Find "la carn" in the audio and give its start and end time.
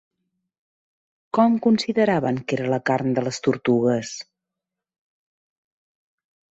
2.75-3.15